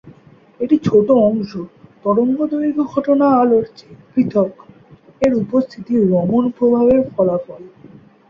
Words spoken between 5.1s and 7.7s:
এর উপস্থিতি রমন প্রভাবের ফলাফল।